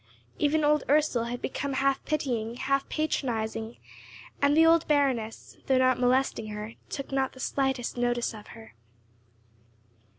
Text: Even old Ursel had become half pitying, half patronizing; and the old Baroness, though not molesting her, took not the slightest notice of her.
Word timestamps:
Even 0.39 0.63
old 0.63 0.81
Ursel 0.89 1.25
had 1.25 1.43
become 1.43 1.73
half 1.73 2.03
pitying, 2.05 2.55
half 2.55 2.89
patronizing; 2.89 3.77
and 4.41 4.57
the 4.57 4.65
old 4.65 4.87
Baroness, 4.87 5.57
though 5.67 5.77
not 5.77 5.99
molesting 5.99 6.47
her, 6.47 6.73
took 6.89 7.11
not 7.11 7.33
the 7.33 7.39
slightest 7.39 7.97
notice 7.97 8.33
of 8.33 8.47
her. 8.57 8.73